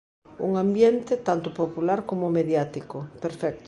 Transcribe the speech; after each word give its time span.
Un 0.47 0.51
ambiente, 0.63 1.13
tanto 1.27 1.47
popular 1.53 2.07
como 2.09 2.31
mediático, 2.37 2.97
perfecto. 3.23 3.59